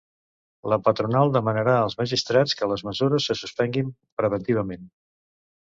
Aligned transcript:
La 0.71 0.79
patronal 0.87 1.33
demanarà 1.35 1.75
als 1.81 1.97
magistrats 2.01 2.57
que 2.63 2.71
les 2.73 2.85
mesures 2.89 3.29
se 3.31 3.39
suspenguin 3.43 3.93
preventivament. 4.23 4.91